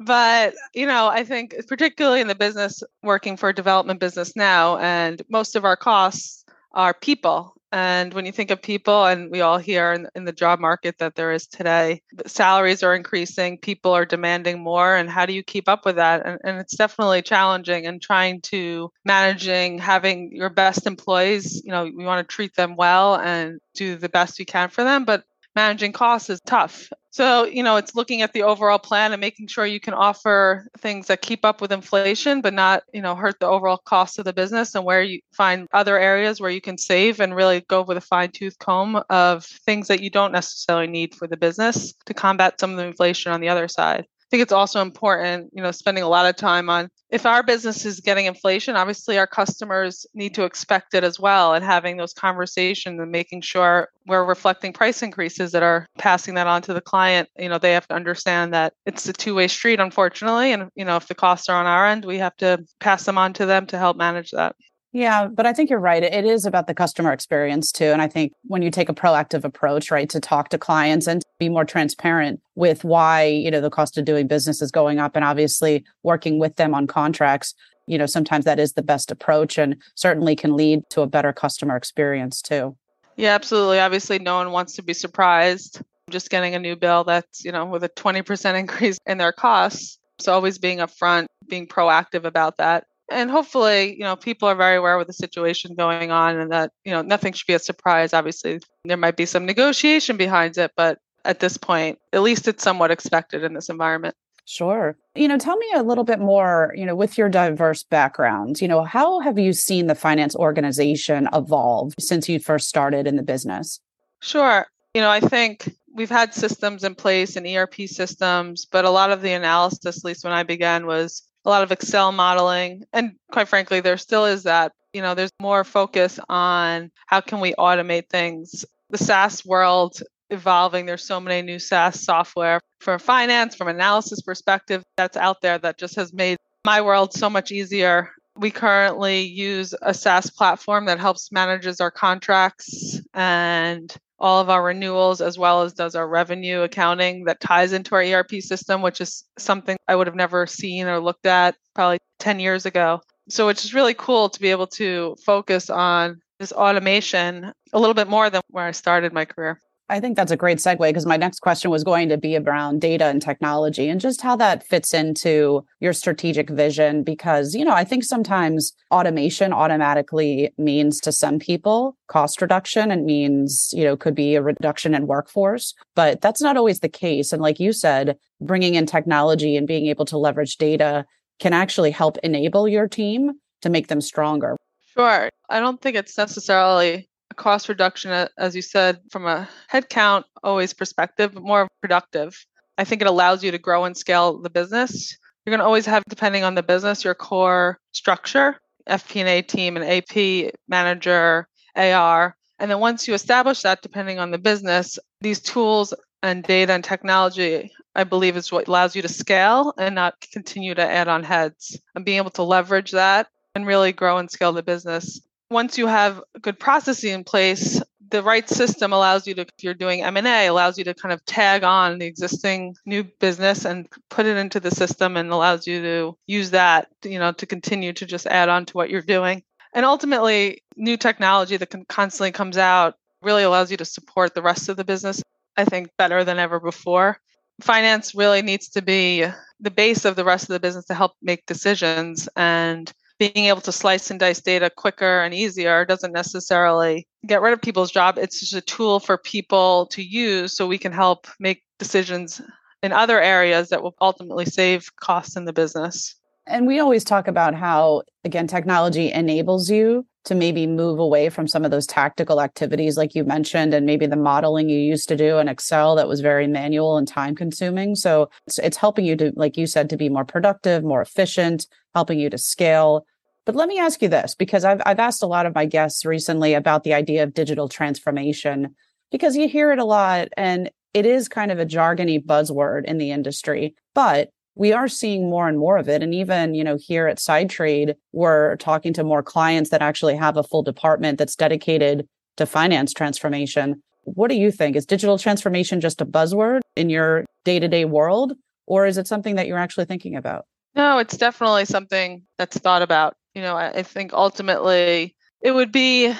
but 0.00 0.54
you 0.74 0.86
know 0.86 1.08
i 1.08 1.24
think 1.24 1.54
particularly 1.68 2.20
in 2.20 2.28
the 2.28 2.34
business 2.34 2.82
working 3.02 3.36
for 3.36 3.48
a 3.48 3.54
development 3.54 4.00
business 4.00 4.34
now 4.36 4.76
and 4.78 5.22
most 5.28 5.56
of 5.56 5.64
our 5.64 5.76
costs 5.76 6.44
are 6.72 6.94
people 6.94 7.54
And 7.74 8.14
when 8.14 8.24
you 8.24 8.30
think 8.30 8.52
of 8.52 8.62
people, 8.62 9.04
and 9.04 9.32
we 9.32 9.40
all 9.40 9.58
hear 9.58 9.92
in, 9.92 10.06
in, 10.14 10.24
the 10.24 10.32
job 10.32 10.60
market 10.60 10.98
that 10.98 11.16
there 11.16 11.32
is 11.32 11.48
today, 11.48 12.02
salaries 12.24 12.84
are 12.84 12.94
increasing, 12.94 13.58
people 13.58 13.90
are 13.90 14.04
demanding 14.04 14.62
more. 14.62 14.94
And 14.94 15.10
how 15.10 15.26
do 15.26 15.32
you 15.32 15.42
keep 15.42 15.68
up 15.68 15.84
with 15.84 15.96
that? 15.96 16.24
And, 16.24 16.38
and 16.44 16.60
it's 16.60 16.76
definitely 16.76 17.22
challenging 17.22 17.84
and 17.84 18.00
trying 18.00 18.42
to 18.42 18.92
managing 19.04 19.80
having 19.80 20.30
your 20.30 20.50
best 20.50 20.86
employees, 20.86 21.64
you 21.64 21.72
know, 21.72 21.82
we 21.82 22.04
want 22.04 22.26
to 22.26 22.32
treat 22.32 22.54
them 22.54 22.76
well 22.76 23.16
and 23.16 23.58
do 23.74 23.96
the 23.96 24.08
best 24.08 24.38
we 24.38 24.44
can 24.44 24.68
for 24.68 24.84
them. 24.84 25.04
But 25.04 25.24
managing 25.54 25.92
costs 25.92 26.30
is 26.30 26.40
tough. 26.40 26.90
So, 27.10 27.44
you 27.44 27.62
know, 27.62 27.76
it's 27.76 27.94
looking 27.94 28.22
at 28.22 28.32
the 28.32 28.42
overall 28.42 28.78
plan 28.78 29.12
and 29.12 29.20
making 29.20 29.46
sure 29.46 29.64
you 29.64 29.78
can 29.78 29.94
offer 29.94 30.66
things 30.78 31.06
that 31.06 31.22
keep 31.22 31.44
up 31.44 31.60
with 31.60 31.70
inflation, 31.70 32.40
but 32.40 32.54
not, 32.54 32.82
you 32.92 33.00
know, 33.00 33.14
hurt 33.14 33.38
the 33.38 33.46
overall 33.46 33.78
cost 33.84 34.18
of 34.18 34.24
the 34.24 34.32
business 34.32 34.74
and 34.74 34.84
where 34.84 35.02
you 35.02 35.20
find 35.32 35.68
other 35.72 35.96
areas 35.96 36.40
where 36.40 36.50
you 36.50 36.60
can 36.60 36.76
save 36.76 37.20
and 37.20 37.36
really 37.36 37.60
go 37.68 37.82
with 37.82 37.96
a 37.96 38.00
fine 38.00 38.32
tooth 38.32 38.58
comb 38.58 39.00
of 39.10 39.44
things 39.44 39.86
that 39.88 40.00
you 40.00 40.10
don't 40.10 40.32
necessarily 40.32 40.88
need 40.88 41.14
for 41.14 41.28
the 41.28 41.36
business 41.36 41.94
to 42.06 42.14
combat 42.14 42.58
some 42.58 42.72
of 42.72 42.76
the 42.76 42.86
inflation 42.86 43.30
on 43.30 43.40
the 43.40 43.48
other 43.48 43.68
side 43.68 44.06
I 44.24 44.26
think 44.30 44.42
it's 44.42 44.52
also 44.52 44.80
important, 44.80 45.50
you 45.52 45.62
know, 45.62 45.70
spending 45.70 46.02
a 46.02 46.08
lot 46.08 46.26
of 46.26 46.34
time 46.34 46.70
on 46.70 46.88
if 47.10 47.26
our 47.26 47.42
business 47.42 47.84
is 47.84 48.00
getting 48.00 48.26
inflation, 48.26 48.76
obviously 48.76 49.18
our 49.18 49.26
customers 49.26 50.06
need 50.14 50.34
to 50.34 50.44
expect 50.44 50.94
it 50.94 51.04
as 51.04 51.20
well 51.20 51.54
and 51.54 51.64
having 51.64 51.96
those 51.96 52.12
conversations 52.12 53.00
and 53.00 53.10
making 53.10 53.40
sure 53.40 53.88
we're 54.06 54.24
reflecting 54.24 54.72
price 54.72 55.02
increases 55.02 55.52
that 55.52 55.62
are 55.62 55.86
passing 55.98 56.34
that 56.34 56.46
on 56.46 56.62
to 56.62 56.74
the 56.74 56.80
client. 56.80 57.28
You 57.38 57.48
know, 57.48 57.58
they 57.58 57.72
have 57.72 57.86
to 57.88 57.94
understand 57.94 58.54
that 58.54 58.72
it's 58.86 59.08
a 59.08 59.12
two-way 59.12 59.48
street, 59.48 59.80
unfortunately. 59.80 60.52
And, 60.52 60.70
you 60.74 60.84
know, 60.84 60.96
if 60.96 61.06
the 61.06 61.14
costs 61.14 61.48
are 61.48 61.60
on 61.60 61.66
our 61.66 61.86
end, 61.86 62.04
we 62.04 62.18
have 62.18 62.36
to 62.36 62.64
pass 62.80 63.04
them 63.04 63.18
on 63.18 63.32
to 63.34 63.46
them 63.46 63.66
to 63.66 63.78
help 63.78 63.96
manage 63.96 64.30
that. 64.32 64.56
Yeah, 64.94 65.26
but 65.26 65.44
I 65.44 65.52
think 65.52 65.70
you're 65.70 65.80
right. 65.80 66.04
It 66.04 66.24
is 66.24 66.46
about 66.46 66.68
the 66.68 66.72
customer 66.72 67.12
experience 67.12 67.72
too. 67.72 67.86
And 67.86 68.00
I 68.00 68.06
think 68.06 68.32
when 68.44 68.62
you 68.62 68.70
take 68.70 68.88
a 68.88 68.94
proactive 68.94 69.42
approach, 69.42 69.90
right, 69.90 70.08
to 70.08 70.20
talk 70.20 70.50
to 70.50 70.58
clients 70.58 71.08
and 71.08 71.20
be 71.40 71.48
more 71.48 71.64
transparent 71.64 72.40
with 72.54 72.84
why, 72.84 73.24
you 73.24 73.50
know, 73.50 73.60
the 73.60 73.70
cost 73.70 73.98
of 73.98 74.04
doing 74.04 74.28
business 74.28 74.62
is 74.62 74.70
going 74.70 75.00
up 75.00 75.16
and 75.16 75.24
obviously 75.24 75.84
working 76.04 76.38
with 76.38 76.54
them 76.54 76.76
on 76.76 76.86
contracts, 76.86 77.54
you 77.88 77.98
know, 77.98 78.06
sometimes 78.06 78.44
that 78.44 78.60
is 78.60 78.74
the 78.74 78.84
best 78.84 79.10
approach 79.10 79.58
and 79.58 79.76
certainly 79.96 80.36
can 80.36 80.54
lead 80.54 80.88
to 80.90 81.00
a 81.00 81.08
better 81.08 81.32
customer 81.32 81.74
experience 81.74 82.40
too. 82.40 82.76
Yeah, 83.16 83.34
absolutely. 83.34 83.80
Obviously, 83.80 84.20
no 84.20 84.36
one 84.36 84.52
wants 84.52 84.74
to 84.74 84.82
be 84.82 84.94
surprised 84.94 85.82
just 86.08 86.30
getting 86.30 86.54
a 86.54 86.60
new 86.60 86.76
bill 86.76 87.02
that's, 87.02 87.44
you 87.44 87.50
know, 87.50 87.64
with 87.64 87.82
a 87.82 87.88
20% 87.88 88.54
increase 88.60 88.98
in 89.06 89.18
their 89.18 89.32
costs. 89.32 89.98
So 90.20 90.32
always 90.32 90.58
being 90.58 90.78
upfront, 90.78 91.26
being 91.48 91.66
proactive 91.66 92.24
about 92.24 92.58
that 92.58 92.86
and 93.10 93.30
hopefully 93.30 93.94
you 93.94 94.02
know 94.02 94.16
people 94.16 94.48
are 94.48 94.54
very 94.54 94.76
aware 94.76 94.98
with 94.98 95.06
the 95.06 95.12
situation 95.12 95.74
going 95.74 96.10
on 96.10 96.38
and 96.38 96.50
that 96.52 96.72
you 96.84 96.92
know 96.92 97.02
nothing 97.02 97.32
should 97.32 97.46
be 97.46 97.54
a 97.54 97.58
surprise 97.58 98.12
obviously 98.12 98.60
there 98.84 98.96
might 98.96 99.16
be 99.16 99.26
some 99.26 99.46
negotiation 99.46 100.16
behind 100.16 100.56
it 100.58 100.70
but 100.76 100.98
at 101.24 101.40
this 101.40 101.56
point 101.56 101.98
at 102.12 102.22
least 102.22 102.48
it's 102.48 102.62
somewhat 102.62 102.90
expected 102.90 103.44
in 103.44 103.54
this 103.54 103.68
environment 103.68 104.14
Sure. 104.46 104.96
You 105.14 105.26
know, 105.28 105.38
tell 105.38 105.56
me 105.56 105.66
a 105.74 105.82
little 105.82 106.04
bit 106.04 106.20
more, 106.20 106.74
you 106.76 106.84
know, 106.84 106.94
with 106.94 107.16
your 107.16 107.28
diverse 107.28 107.82
background, 107.82 108.60
you 108.60 108.68
know, 108.68 108.84
how 108.84 109.20
have 109.20 109.38
you 109.38 109.54
seen 109.54 109.86
the 109.86 109.94
finance 109.94 110.36
organization 110.36 111.28
evolve 111.32 111.94
since 111.98 112.28
you 112.28 112.38
first 112.38 112.68
started 112.68 113.06
in 113.06 113.16
the 113.16 113.22
business? 113.22 113.80
Sure. 114.20 114.66
You 114.92 115.00
know, 115.00 115.08
I 115.08 115.20
think 115.20 115.74
we've 115.94 116.10
had 116.10 116.34
systems 116.34 116.84
in 116.84 116.94
place 116.94 117.36
and 117.36 117.46
ERP 117.46 117.74
systems, 117.86 118.66
but 118.70 118.84
a 118.84 118.90
lot 118.90 119.10
of 119.10 119.22
the 119.22 119.32
analysis, 119.32 119.98
at 119.98 120.04
least 120.04 120.24
when 120.24 120.32
I 120.32 120.42
began, 120.42 120.86
was 120.86 121.22
a 121.44 121.50
lot 121.50 121.62
of 121.62 121.72
Excel 121.72 122.12
modeling. 122.12 122.84
And 122.92 123.16
quite 123.30 123.48
frankly, 123.48 123.80
there 123.80 123.96
still 123.96 124.24
is 124.24 124.44
that. 124.44 124.72
You 124.92 125.02
know, 125.02 125.14
there's 125.14 125.32
more 125.40 125.64
focus 125.64 126.20
on 126.28 126.90
how 127.06 127.20
can 127.20 127.40
we 127.40 127.52
automate 127.54 128.08
things. 128.08 128.64
The 128.90 128.98
SaaS 128.98 129.44
world 129.44 130.00
evolving. 130.30 130.86
There's 130.86 131.04
so 131.04 131.20
many 131.20 131.42
new 131.42 131.58
SaaS 131.58 132.00
software 132.00 132.60
from 132.80 132.98
finance, 132.98 133.54
from 133.54 133.68
analysis 133.68 134.20
perspective 134.20 134.84
that's 134.96 135.16
out 135.16 135.40
there 135.40 135.58
that 135.58 135.78
just 135.78 135.96
has 135.96 136.12
made 136.12 136.38
my 136.64 136.80
world 136.80 137.12
so 137.12 137.28
much 137.28 137.50
easier. 137.50 138.10
We 138.36 138.50
currently 138.50 139.22
use 139.22 139.74
a 139.82 139.94
SaaS 139.94 140.30
platform 140.30 140.86
that 140.86 140.98
helps 140.98 141.30
manages 141.30 141.80
our 141.80 141.90
contracts 141.90 143.00
and 143.12 143.94
all 144.24 144.40
of 144.40 144.48
our 144.48 144.64
renewals 144.64 145.20
as 145.20 145.36
well 145.36 145.60
as 145.60 145.74
does 145.74 145.94
our 145.94 146.08
revenue 146.08 146.62
accounting 146.62 147.24
that 147.24 147.40
ties 147.40 147.74
into 147.74 147.94
our 147.94 148.02
ERP 148.02 148.40
system, 148.40 148.80
which 148.80 149.02
is 149.02 149.22
something 149.36 149.76
I 149.86 149.94
would 149.94 150.06
have 150.06 150.16
never 150.16 150.46
seen 150.46 150.86
or 150.86 150.98
looked 150.98 151.26
at 151.26 151.56
probably 151.74 151.98
10 152.20 152.40
years 152.40 152.64
ago. 152.64 153.02
So 153.28 153.50
it's 153.50 153.60
just 153.60 153.74
really 153.74 153.92
cool 153.92 154.30
to 154.30 154.40
be 154.40 154.50
able 154.50 154.68
to 154.68 155.14
focus 155.26 155.68
on 155.68 156.22
this 156.38 156.52
automation 156.52 157.52
a 157.74 157.78
little 157.78 157.92
bit 157.92 158.08
more 158.08 158.30
than 158.30 158.40
where 158.48 158.64
I 158.64 158.70
started 158.70 159.12
my 159.12 159.26
career. 159.26 159.60
I 159.90 160.00
think 160.00 160.16
that's 160.16 160.32
a 160.32 160.36
great 160.36 160.58
segue 160.58 160.78
because 160.78 161.04
my 161.04 161.18
next 161.18 161.40
question 161.40 161.70
was 161.70 161.84
going 161.84 162.08
to 162.08 162.16
be 162.16 162.38
around 162.38 162.80
data 162.80 163.04
and 163.04 163.20
technology 163.20 163.88
and 163.88 164.00
just 164.00 164.22
how 164.22 164.34
that 164.36 164.66
fits 164.66 164.94
into 164.94 165.64
your 165.80 165.92
strategic 165.92 166.48
vision. 166.48 167.02
Because, 167.02 167.54
you 167.54 167.66
know, 167.66 167.74
I 167.74 167.84
think 167.84 168.02
sometimes 168.02 168.72
automation 168.90 169.52
automatically 169.52 170.50
means 170.56 171.00
to 171.00 171.12
some 171.12 171.38
people 171.38 171.98
cost 172.08 172.40
reduction 172.40 172.90
and 172.90 173.04
means, 173.04 173.70
you 173.74 173.84
know, 173.84 173.94
could 173.96 174.14
be 174.14 174.36
a 174.36 174.42
reduction 174.42 174.94
in 174.94 175.06
workforce, 175.06 175.74
but 175.94 176.22
that's 176.22 176.40
not 176.40 176.56
always 176.56 176.80
the 176.80 176.88
case. 176.88 177.30
And 177.32 177.42
like 177.42 177.60
you 177.60 177.72
said, 177.72 178.16
bringing 178.40 178.76
in 178.76 178.86
technology 178.86 179.54
and 179.54 179.66
being 179.66 179.86
able 179.86 180.06
to 180.06 180.16
leverage 180.16 180.56
data 180.56 181.04
can 181.40 181.52
actually 181.52 181.90
help 181.90 182.16
enable 182.22 182.66
your 182.66 182.88
team 182.88 183.32
to 183.60 183.68
make 183.68 183.88
them 183.88 184.00
stronger. 184.00 184.56
Sure. 184.94 185.28
I 185.50 185.60
don't 185.60 185.80
think 185.82 185.96
it's 185.96 186.16
necessarily 186.16 187.08
cost 187.36 187.68
reduction, 187.68 188.10
uh, 188.10 188.28
as 188.38 188.56
you 188.56 188.62
said, 188.62 189.00
from 189.10 189.26
a 189.26 189.48
headcount 189.72 190.24
always 190.42 190.72
perspective, 190.72 191.32
but 191.34 191.42
more 191.42 191.68
productive. 191.80 192.44
I 192.78 192.84
think 192.84 193.02
it 193.02 193.08
allows 193.08 193.44
you 193.44 193.50
to 193.50 193.58
grow 193.58 193.84
and 193.84 193.96
scale 193.96 194.40
the 194.40 194.50
business. 194.50 195.16
You're 195.44 195.52
going 195.52 195.60
to 195.60 195.66
always 195.66 195.86
have, 195.86 196.02
depending 196.08 196.44
on 196.44 196.54
the 196.54 196.62
business, 196.62 197.04
your 197.04 197.14
core 197.14 197.78
structure, 197.92 198.56
FP&A 198.88 199.42
team 199.42 199.76
and 199.76 199.84
AP 199.84 200.52
manager, 200.68 201.48
AR. 201.76 202.36
And 202.58 202.70
then 202.70 202.80
once 202.80 203.06
you 203.06 203.14
establish 203.14 203.62
that, 203.62 203.82
depending 203.82 204.18
on 204.18 204.30
the 204.30 204.38
business, 204.38 204.98
these 205.20 205.40
tools 205.40 205.92
and 206.22 206.42
data 206.42 206.72
and 206.72 206.82
technology, 206.82 207.70
I 207.94 208.04
believe, 208.04 208.36
is 208.36 208.50
what 208.50 208.68
allows 208.68 208.96
you 208.96 209.02
to 209.02 209.08
scale 209.08 209.74
and 209.78 209.94
not 209.94 210.14
continue 210.32 210.74
to 210.74 210.82
add 210.82 211.08
on 211.08 211.22
heads 211.22 211.78
and 211.94 212.04
being 212.04 212.18
able 212.18 212.30
to 212.30 212.42
leverage 212.42 212.92
that 212.92 213.28
and 213.54 213.66
really 213.66 213.92
grow 213.92 214.18
and 214.18 214.30
scale 214.30 214.52
the 214.52 214.62
business 214.62 215.20
once 215.54 215.78
you 215.78 215.86
have 215.86 216.20
good 216.42 216.58
processing 216.58 217.12
in 217.12 217.24
place, 217.24 217.80
the 218.10 218.22
right 218.22 218.48
system 218.48 218.92
allows 218.92 219.26
you 219.26 219.34
to, 219.34 219.42
if 219.42 219.62
you're 219.62 219.72
doing 219.72 220.02
M&A, 220.02 220.48
allows 220.48 220.76
you 220.76 220.84
to 220.84 220.94
kind 220.94 221.12
of 221.12 221.24
tag 221.24 221.62
on 221.62 221.98
the 221.98 222.06
existing 222.06 222.74
new 222.84 223.04
business 223.20 223.64
and 223.64 223.88
put 224.10 224.26
it 224.26 224.36
into 224.36 224.58
the 224.58 224.72
system 224.72 225.16
and 225.16 225.30
allows 225.30 225.66
you 225.66 225.80
to 225.80 226.18
use 226.26 226.50
that, 226.50 226.88
you 227.04 227.20
know, 227.20 227.32
to 227.32 227.46
continue 227.46 227.92
to 227.92 228.04
just 228.04 228.26
add 228.26 228.48
on 228.48 228.66
to 228.66 228.72
what 228.74 228.90
you're 228.90 229.00
doing. 229.00 229.44
And 229.72 229.86
ultimately, 229.86 230.62
new 230.76 230.96
technology 230.96 231.56
that 231.56 231.88
constantly 231.88 232.32
comes 232.32 232.58
out 232.58 232.96
really 233.22 233.44
allows 233.44 233.70
you 233.70 233.76
to 233.76 233.84
support 233.84 234.34
the 234.34 234.42
rest 234.42 234.68
of 234.68 234.76
the 234.76 234.84
business, 234.84 235.22
I 235.56 235.64
think, 235.64 235.88
better 235.96 236.24
than 236.24 236.40
ever 236.40 236.58
before. 236.58 237.18
Finance 237.60 238.14
really 238.14 238.42
needs 238.42 238.70
to 238.70 238.82
be 238.82 239.24
the 239.60 239.70
base 239.70 240.04
of 240.04 240.16
the 240.16 240.24
rest 240.24 240.44
of 240.44 240.54
the 240.54 240.60
business 240.60 240.86
to 240.86 240.94
help 240.94 241.12
make 241.22 241.46
decisions. 241.46 242.28
And 242.36 242.92
being 243.18 243.46
able 243.46 243.60
to 243.60 243.72
slice 243.72 244.10
and 244.10 244.18
dice 244.18 244.40
data 244.40 244.70
quicker 244.70 245.22
and 245.22 245.32
easier 245.32 245.84
doesn't 245.84 246.12
necessarily 246.12 247.06
get 247.26 247.40
rid 247.40 247.52
of 247.52 247.62
people's 247.62 247.90
job. 247.90 248.18
It's 248.18 248.40
just 248.40 248.54
a 248.54 248.60
tool 248.60 249.00
for 249.00 249.16
people 249.16 249.86
to 249.86 250.02
use 250.02 250.56
so 250.56 250.66
we 250.66 250.78
can 250.78 250.92
help 250.92 251.26
make 251.38 251.62
decisions 251.78 252.40
in 252.82 252.92
other 252.92 253.20
areas 253.20 253.68
that 253.68 253.82
will 253.82 253.94
ultimately 254.00 254.44
save 254.44 254.94
costs 254.96 255.36
in 255.36 255.44
the 255.44 255.52
business. 255.52 256.14
And 256.46 256.66
we 256.66 256.80
always 256.80 257.04
talk 257.04 257.28
about 257.28 257.54
how, 257.54 258.02
again, 258.24 258.46
technology 258.46 259.10
enables 259.10 259.70
you 259.70 260.06
to 260.24 260.34
maybe 260.34 260.66
move 260.66 260.98
away 260.98 261.28
from 261.28 261.46
some 261.46 261.64
of 261.64 261.70
those 261.70 261.86
tactical 261.86 262.40
activities, 262.40 262.96
like 262.96 263.14
you 263.14 263.24
mentioned, 263.24 263.74
and 263.74 263.84
maybe 263.84 264.06
the 264.06 264.16
modeling 264.16 264.68
you 264.68 264.78
used 264.78 265.08
to 265.08 265.16
do 265.16 265.38
in 265.38 265.48
Excel 265.48 265.94
that 265.96 266.08
was 266.08 266.20
very 266.20 266.46
manual 266.46 266.96
and 266.96 267.06
time 267.06 267.34
consuming. 267.34 267.94
So 267.94 268.30
it's, 268.46 268.58
it's 268.58 268.76
helping 268.76 269.04
you 269.04 269.16
to, 269.16 269.32
like 269.36 269.56
you 269.56 269.66
said, 269.66 269.90
to 269.90 269.96
be 269.96 270.08
more 270.08 270.24
productive, 270.24 270.82
more 270.82 271.02
efficient, 271.02 271.66
helping 271.94 272.18
you 272.18 272.30
to 272.30 272.38
scale. 272.38 273.06
But 273.44 273.54
let 273.54 273.68
me 273.68 273.78
ask 273.78 274.00
you 274.00 274.08
this 274.08 274.34
because 274.34 274.64
I've, 274.64 274.80
I've 274.86 274.98
asked 274.98 275.22
a 275.22 275.26
lot 275.26 275.44
of 275.44 275.54
my 275.54 275.66
guests 275.66 276.06
recently 276.06 276.54
about 276.54 276.84
the 276.84 276.94
idea 276.94 277.22
of 277.22 277.34
digital 277.34 277.68
transformation 277.68 278.74
because 279.12 279.36
you 279.36 279.46
hear 279.46 279.72
it 279.72 279.78
a 279.78 279.84
lot 279.84 280.28
and 280.36 280.70
it 280.94 281.04
is 281.04 281.28
kind 281.28 281.50
of 281.50 281.58
a 281.58 281.66
jargony 281.66 282.24
buzzword 282.24 282.84
in 282.84 282.98
the 282.98 283.10
industry. 283.10 283.74
But 283.94 284.30
we 284.56 284.72
are 284.72 284.88
seeing 284.88 285.28
more 285.28 285.48
and 285.48 285.58
more 285.58 285.76
of 285.76 285.88
it. 285.88 286.02
And 286.02 286.14
even, 286.14 286.54
you 286.54 286.64
know, 286.64 286.76
here 286.78 287.08
at 287.08 287.18
SideTrade, 287.18 287.94
we're 288.12 288.56
talking 288.56 288.92
to 288.94 289.04
more 289.04 289.22
clients 289.22 289.70
that 289.70 289.82
actually 289.82 290.16
have 290.16 290.36
a 290.36 290.42
full 290.44 290.62
department 290.62 291.18
that's 291.18 291.36
dedicated 291.36 292.06
to 292.36 292.46
finance 292.46 292.92
transformation. 292.92 293.82
What 294.02 294.28
do 294.28 294.36
you 294.36 294.50
think? 294.50 294.76
Is 294.76 294.86
digital 294.86 295.18
transformation 295.18 295.80
just 295.80 296.00
a 296.00 296.06
buzzword 296.06 296.60
in 296.76 296.90
your 296.90 297.24
day 297.44 297.58
to 297.58 297.68
day 297.68 297.84
world? 297.84 298.34
Or 298.66 298.86
is 298.86 298.96
it 298.96 299.06
something 299.06 299.34
that 299.36 299.46
you're 299.46 299.58
actually 299.58 299.84
thinking 299.84 300.16
about? 300.16 300.46
No, 300.74 300.98
it's 300.98 301.16
definitely 301.16 301.64
something 301.66 302.22
that's 302.38 302.58
thought 302.58 302.82
about. 302.82 303.16
You 303.34 303.42
know, 303.42 303.56
I, 303.56 303.70
I 303.70 303.82
think 303.82 304.12
ultimately 304.12 305.14
it 305.42 305.52
would 305.52 305.72
be 305.72 306.14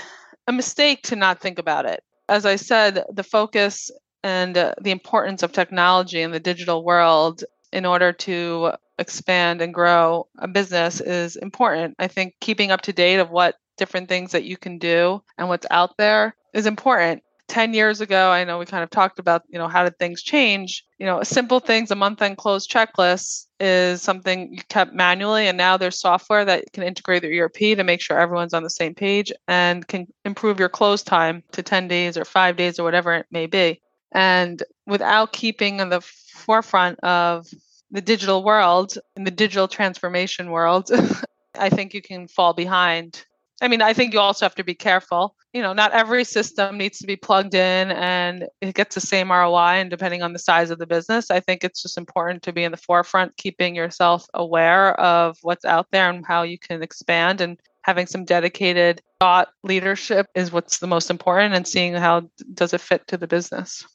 a 0.47 0.53
mistake 0.53 1.03
to 1.05 1.17
not 1.17 1.41
think 1.41 1.59
about 1.59 1.87
it. 1.87 2.03
As 2.29 2.47
I 2.47 2.57
said, 2.57 3.05
the 3.13 3.23
focus 3.23 3.91
and 4.23 4.57
uh, 4.57 4.75
the 4.81 4.91
importance 4.91 5.43
of 5.43 5.53
technology 5.53 6.21
in 6.21 6.33
the 6.33 6.41
digital 6.41 6.85
world 6.85 7.45
in 7.75 7.85
order 7.85 8.13
to 8.13 8.73
expand 8.99 9.61
and 9.61 9.75
grow 9.75 10.29
a 10.39 10.47
business 10.47 11.01
is 11.01 11.35
important. 11.37 11.97
I 11.99 12.07
think 12.07 12.35
keeping 12.41 12.71
up 12.71 12.83
to 12.83 12.93
date 12.93 13.19
of 13.19 13.31
what 13.31 13.57
different 13.77 14.09
things 14.09 14.31
that 14.33 14.45
you 14.45 14.57
can 14.57 14.79
do 14.79 15.21
and 15.37 15.49
what's 15.49 15.67
out 15.71 15.97
there 15.99 16.37
is 16.55 16.67
important. 16.67 17.23
10 17.49 17.75
years 17.75 18.01
ago, 18.01 18.31
I 18.31 18.45
know 18.45 18.59
we 18.59 18.65
kind 18.65 18.85
of 18.85 18.91
talked 18.91 19.19
about, 19.19 19.43
you 19.49 19.59
know, 19.59 19.69
how 19.69 19.85
did 19.85 19.99
things 19.99 20.23
change? 20.23 20.85
You 20.99 21.05
know, 21.05 21.23
simple 21.25 21.61
things, 21.61 21.91
a 21.91 21.97
month 21.97 22.23
end 22.23 22.39
close 22.39 22.67
checklist 22.67 23.47
is 23.61 24.01
something 24.01 24.55
you 24.55 24.63
kept 24.69 24.95
manually. 24.95 25.49
And 25.49 25.59
now 25.59 25.77
there's 25.77 26.01
software 26.01 26.45
that 26.45 26.73
can 26.73 26.85
integrate 26.85 27.23
your 27.25 27.47
ERP 27.47 27.77
to 27.77 27.85
make 27.85 28.01
sure 28.01 28.19
everyone's 28.19 28.55
on 28.55 28.63
the 28.63 28.71
same 28.71 28.95
page 28.95 29.31
and 29.47 29.87
can 29.87 30.07
improve 30.25 30.59
your 30.59 30.71
close 30.71 31.03
time 31.03 31.43
to 31.53 31.63
10 31.63 31.89
days 31.89 32.17
or 32.17 32.25
five 32.25 32.57
days 32.57 32.79
or 32.79 32.85
whatever 32.85 33.15
it 33.15 33.27
may 33.31 33.47
be. 33.47 33.81
And 34.13 34.63
without 34.87 35.33
keeping 35.33 35.81
in 35.81 35.91
the 35.91 36.01
forefront 36.01 37.01
of 37.01 37.47
the 37.95 38.03
digital 38.03 38.45
world, 38.45 38.99
in 39.17 39.25
the 39.25 39.31
digital 39.31 39.69
transformation 39.69 40.51
world, 40.51 40.91
I 41.59 41.71
think 41.71 41.95
you 41.95 42.03
can 42.03 42.29
fall 42.29 42.53
behind 42.53 43.25
I 43.63 43.69
mean, 43.69 43.83
I 43.83 43.93
think 43.93 44.13
you 44.13 44.21
also 44.21 44.45
have 44.45 44.55
to 44.57 44.65
be 44.65 44.75
careful. 44.75 45.37
You 45.53 45.63
know, 45.63 45.73
not 45.73 45.93
every 45.93 46.25
system 46.25 46.77
needs 46.77 46.99
to 46.99 47.07
be 47.07 47.17
plugged 47.17 47.55
in 47.55 47.93
and 47.93 48.47
it 48.61 48.75
gets 48.75 48.95
the 48.95 49.01
same 49.01 49.31
ROI. 49.31 49.81
And 49.81 49.91
depending 49.91 50.23
on 50.23 50.33
the 50.33 50.39
size 50.39 50.71
of 50.71 50.79
the 50.79 50.87
business, 50.87 51.31
I 51.31 51.41
think 51.41 51.63
it's 51.63 51.83
just 51.83 51.97
important 51.97 52.43
to 52.43 52.53
be 52.53 52.65
in 52.65 52.73
the 52.73 52.77
forefront, 52.77 53.37
keeping 53.37 53.77
yourself 53.77 54.27
aware 54.35 54.99
of 55.01 55.39
what's 55.43 55.65
out 55.65 55.87
there 55.93 56.11
and 56.11 56.27
how 56.27 56.43
you 56.43 56.59
can 56.59 56.83
expand. 56.83 57.41
And 57.41 57.61
having 57.83 58.07
some 58.07 58.25
dedicated 58.25 59.01
thought 59.21 59.49
leadership 59.63 60.27
is 60.35 60.51
what's 60.51 60.79
the 60.79 60.87
most 60.87 61.11
important 61.11 61.55
and 61.55 61.67
seeing 61.67 61.95
how 61.95 62.29
does 62.55 62.75
it 62.75 62.81
fit 62.81 63.07
to 63.09 63.17
the 63.17 63.29
business. 63.29 63.87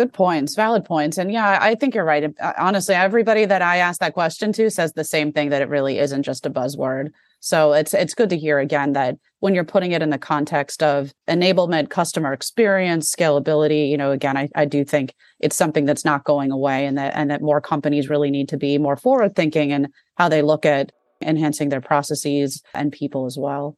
Good 0.00 0.14
points, 0.14 0.54
valid 0.54 0.86
points. 0.86 1.18
And 1.18 1.30
yeah, 1.30 1.58
I 1.60 1.74
think 1.74 1.94
you're 1.94 2.06
right. 2.06 2.32
Uh, 2.40 2.52
honestly, 2.56 2.94
everybody 2.94 3.44
that 3.44 3.60
I 3.60 3.76
ask 3.76 4.00
that 4.00 4.14
question 4.14 4.50
to 4.54 4.70
says 4.70 4.94
the 4.94 5.04
same 5.04 5.30
thing 5.30 5.50
that 5.50 5.60
it 5.60 5.68
really 5.68 5.98
isn't 5.98 6.22
just 6.22 6.46
a 6.46 6.50
buzzword. 6.50 7.10
So 7.40 7.74
it's 7.74 7.92
it's 7.92 8.14
good 8.14 8.30
to 8.30 8.38
hear 8.38 8.58
again 8.58 8.94
that 8.94 9.16
when 9.40 9.54
you're 9.54 9.62
putting 9.62 9.92
it 9.92 10.00
in 10.00 10.08
the 10.08 10.16
context 10.16 10.82
of 10.82 11.12
enablement, 11.28 11.90
customer 11.90 12.32
experience, 12.32 13.14
scalability, 13.14 13.90
you 13.90 13.98
know, 13.98 14.10
again, 14.10 14.38
I, 14.38 14.48
I 14.54 14.64
do 14.64 14.86
think 14.86 15.12
it's 15.38 15.54
something 15.54 15.84
that's 15.84 16.06
not 16.06 16.24
going 16.24 16.50
away 16.50 16.86
and 16.86 16.96
that 16.96 17.14
and 17.14 17.30
that 17.30 17.42
more 17.42 17.60
companies 17.60 18.08
really 18.08 18.30
need 18.30 18.48
to 18.48 18.56
be 18.56 18.78
more 18.78 18.96
forward 18.96 19.36
thinking 19.36 19.70
and 19.70 19.88
how 20.14 20.30
they 20.30 20.40
look 20.40 20.64
at 20.64 20.92
enhancing 21.20 21.68
their 21.68 21.82
processes 21.82 22.62
and 22.72 22.90
people 22.90 23.26
as 23.26 23.36
well. 23.36 23.76